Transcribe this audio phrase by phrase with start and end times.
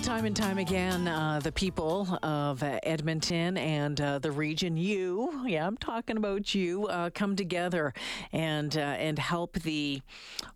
[0.00, 5.44] Well, time and time again, uh, the people of Edmonton and uh, the region, you,
[5.46, 7.92] yeah, I'm talking about you, uh, come together
[8.32, 10.00] and uh, and help the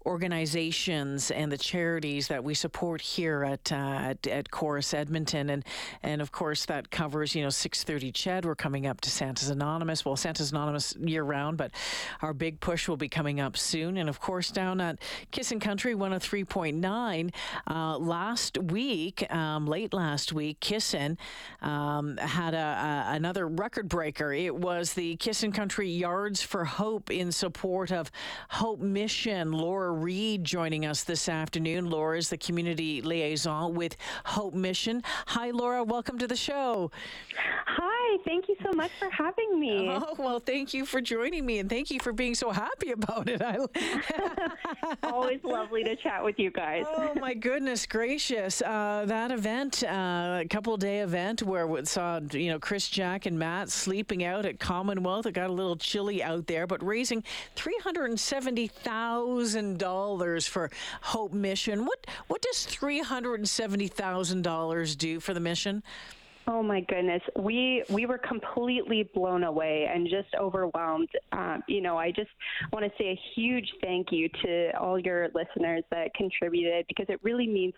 [0.07, 5.63] organizations and the charities that we support here at uh, at, at Corus Edmonton, and
[6.03, 8.47] and of course that covers you know 6:30 CHED.
[8.47, 10.07] We're coming up to Santa's Anonymous.
[10.07, 11.71] Well, Santa's Anonymous year round, but
[12.23, 14.99] our big push will be coming up soon, and of course down at
[15.33, 17.31] Kissin' Country 103.9
[18.01, 21.19] last week um, late last week, Kissin
[21.61, 24.33] um, had a, a, another record breaker.
[24.33, 28.11] It was the Kissin Country Yards for Hope in support of
[28.49, 29.53] Hope Mission.
[29.53, 31.91] Laura Reed joining us this afternoon.
[31.91, 35.03] Laura is the community liaison with Hope Mission.
[35.27, 35.83] Hi, Laura.
[35.83, 36.93] Welcome to the show.
[37.67, 39.91] Hi, thank you so much for having me.
[40.05, 43.29] Oh, well, thank you for joining me and thank you for being so happy about
[43.29, 43.41] it.
[43.43, 43.57] I...
[45.03, 46.85] Always lovely to chat with you guys.
[46.87, 48.61] Oh, my goodness gracious.
[48.61, 53.25] Uh, that event, uh, a couple day event where we saw, you know, Chris, Jack,
[53.27, 55.27] and Matt sleeping out at Commonwealth.
[55.27, 57.25] It got a little chilly out there, but raising
[57.57, 60.71] $370,000 for
[61.03, 61.87] Hope Mission.
[61.87, 65.83] What, what does $370,000 do for the mission?
[66.47, 71.09] Oh my goodness, we we were completely blown away and just overwhelmed.
[71.33, 72.31] Um, you know, I just
[72.71, 77.19] want to say a huge thank you to all your listeners that contributed because it
[77.23, 77.73] really means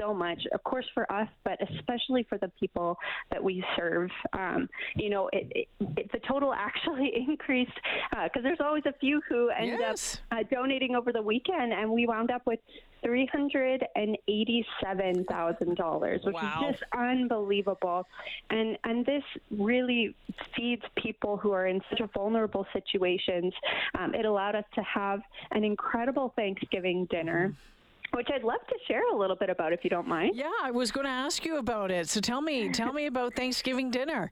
[0.00, 0.40] so much.
[0.52, 2.98] Of course, for us, but especially for the people
[3.30, 4.10] that we serve.
[4.32, 7.78] Um, you know, it, it, it, the total actually increased
[8.10, 10.20] because uh, there's always a few who end yes.
[10.32, 12.58] up uh, donating over the weekend, and we wound up with
[13.02, 16.64] three hundred and eighty-seven thousand dollars, which wow.
[16.68, 18.06] is just unbelievable.
[18.50, 20.14] And and this really
[20.56, 23.52] feeds people who are in such vulnerable situations.
[23.98, 25.20] Um, it allowed us to have
[25.52, 27.48] an incredible Thanksgiving dinner.
[27.48, 27.68] Mm-hmm
[28.12, 30.32] which I'd love to share a little bit about if you don't mind.
[30.34, 32.08] Yeah, I was going to ask you about it.
[32.08, 34.30] So tell me, tell me about Thanksgiving dinner.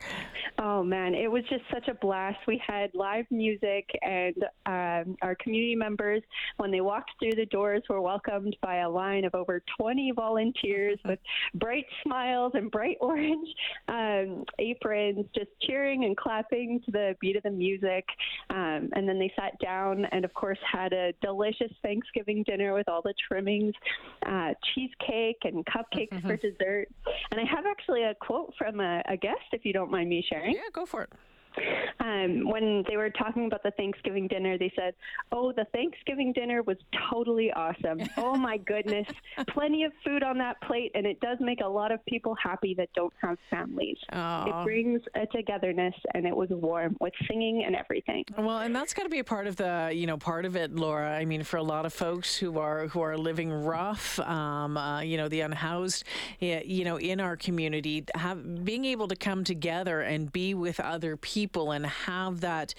[0.59, 2.39] Oh man, it was just such a blast.
[2.47, 4.35] We had live music, and
[4.67, 6.23] um, our community members,
[6.57, 10.99] when they walked through the doors, were welcomed by a line of over 20 volunteers
[11.05, 11.19] with
[11.55, 13.49] bright smiles and bright orange
[13.89, 18.05] um, aprons, just cheering and clapping to the beat of the music.
[18.51, 22.89] Um, and then they sat down and, of course, had a delicious Thanksgiving dinner with
[22.89, 23.66] all the trimmings,
[24.27, 26.27] uh, cheesecake and cupcakes mm-hmm.
[26.27, 26.89] for dessert.
[27.31, 30.25] And I have actually a quote from a, a guest, if you don't mind me
[30.29, 30.55] sharing.
[30.55, 31.11] Yeah, go for it.
[32.01, 34.95] Um, when they were talking about the Thanksgiving dinner, they said,
[35.33, 36.77] "Oh, the Thanksgiving dinner was
[37.11, 38.01] totally awesome.
[38.17, 39.07] Oh my goodness,
[39.49, 42.75] plenty of food on that plate, and it does make a lot of people happy
[42.75, 43.97] that don't have families.
[44.13, 48.25] It brings a togetherness, and it was warm with singing and everything.
[48.37, 50.75] Well, and that's got to be a part of the, you know, part of it,
[50.75, 51.17] Laura.
[51.17, 55.01] I mean, for a lot of folks who are who are living rough, um, uh,
[55.01, 56.05] you know, the unhoused,
[56.41, 61.17] you know, in our community, have being able to come together and be with other
[61.17, 62.75] people and have that,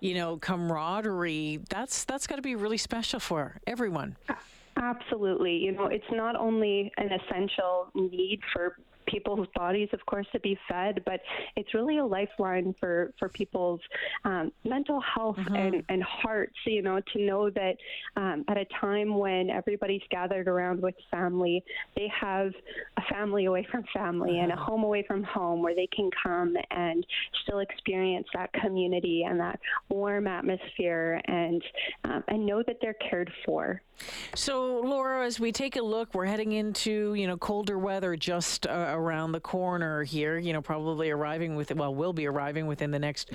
[0.00, 4.16] you know, camaraderie, that's that's got to be really special for everyone.
[4.76, 5.56] Absolutely.
[5.56, 8.76] You know, it's not only an essential need for
[9.12, 11.20] people's bodies, of course, to be fed, but
[11.56, 13.80] it's really a lifeline for, for people's
[14.24, 15.54] um, mental health mm-hmm.
[15.54, 17.76] and, and hearts, you know, to know that
[18.16, 21.62] um, at a time when everybody's gathered around with family,
[21.96, 22.52] they have
[22.96, 26.56] a family away from family and a home away from home where they can come
[26.70, 27.04] and
[27.42, 31.62] still experience that community and that warm atmosphere and
[32.04, 33.80] um, and know that they're cared for.
[34.34, 38.66] So, Laura, as we take a look, we're heading into you know colder weather just
[38.66, 40.38] uh, around the corner here.
[40.38, 43.30] You know, probably arriving with well, will be arriving within the next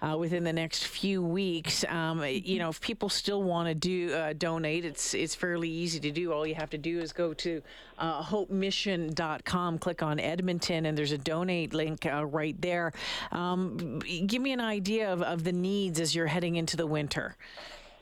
[0.00, 1.84] uh, within the next few weeks.
[1.88, 6.00] Um, you know, if people still want to do uh, donate, it's it's fairly easy
[6.00, 6.32] to do.
[6.32, 7.62] All you have to do is go to
[7.98, 12.92] uh, hopemission.com, click on Edmonton, and there's a donate link uh, right there.
[13.32, 17.36] Um, give me an idea of, of the needs as you're heading into the winter.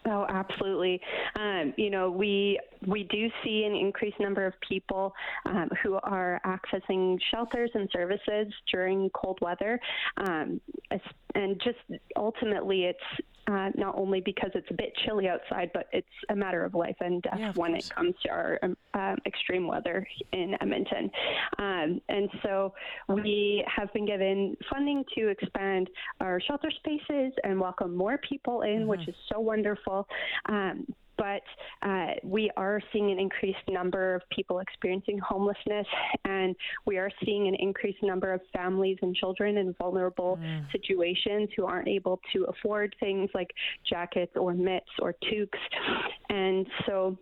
[0.08, 1.00] Oh, absolutely.
[1.38, 5.12] Um, you know, we we do see an increased number of people
[5.46, 9.80] um, who are accessing shelters and services during cold weather,
[10.18, 10.60] um,
[11.34, 16.06] and just ultimately, it's uh, not only because it's a bit chilly outside, but it's
[16.30, 17.86] a matter of life and death yeah, when course.
[17.86, 21.10] it comes to our um, uh, extreme weather in Edmonton.
[21.58, 22.74] Um, and so
[23.08, 25.88] we have been given funding to expand
[26.20, 28.88] our shelter spaces and welcome more people in, mm-hmm.
[28.88, 30.06] which is so wonderful.
[30.48, 31.42] Um, but
[31.82, 35.86] uh, we are seeing an increased number of people experiencing homelessness,
[36.24, 36.54] and
[36.86, 40.72] we are seeing an increased number of families and children in vulnerable mm.
[40.72, 43.50] situations who aren't able to afford things like
[43.88, 45.58] jackets or mitts or toques.
[46.28, 47.18] And so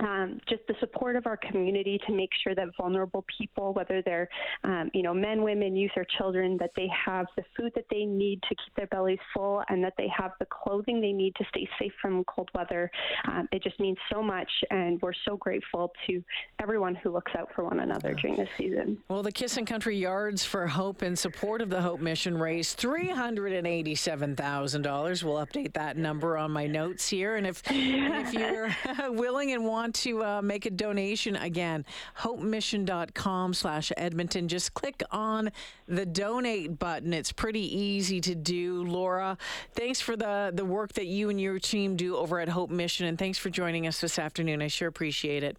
[0.00, 4.28] um, just the support of our community to make sure that vulnerable people, whether they're
[4.64, 8.04] um, you know men, women, youth, or children, that they have the food that they
[8.04, 11.44] need to keep their bellies full, and that they have the clothing they need to
[11.48, 12.90] stay safe from cold weather.
[13.28, 16.22] Um, it just means so much, and we're so grateful to
[16.60, 18.98] everyone who looks out for one another during this season.
[19.08, 23.08] Well, the Kissin Country Yards for Hope in support of the Hope Mission raised three
[23.08, 25.24] hundred and eighty-seven thousand dollars.
[25.24, 28.74] We'll update that number on my notes here, and if if you're
[29.12, 31.84] willing and want to uh, make a donation, again,
[32.16, 34.48] hopemission.com slash Edmonton.
[34.48, 35.52] Just click on
[35.86, 37.12] the donate button.
[37.12, 38.82] It's pretty easy to do.
[38.82, 39.38] Laura,
[39.74, 43.06] thanks for the, the work that you and your team do over at Hope Mission,
[43.06, 44.60] and thanks for joining us this afternoon.
[44.60, 45.56] I sure appreciate it.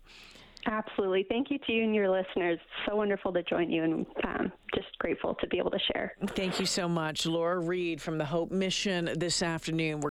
[0.66, 1.26] Absolutely.
[1.30, 2.60] Thank you to you and your listeners.
[2.86, 6.14] So wonderful to join you and um, just grateful to be able to share.
[6.36, 7.26] Thank you so much.
[7.26, 10.02] Laura Reed from the Hope Mission this afternoon.
[10.02, 10.06] We're